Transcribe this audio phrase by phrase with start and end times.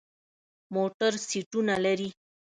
[0.73, 2.09] موټر سیټونه لري.